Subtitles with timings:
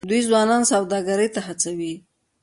[0.09, 1.93] دوی ځوانان سوداګرۍ ته هڅوي.